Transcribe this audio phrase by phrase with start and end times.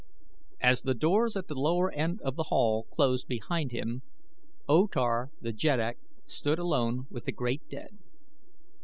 [0.61, 4.01] As the doors at the lower end of the Hall closed behind him
[4.67, 7.99] O Tar the Jeddak stood alone with the great dead.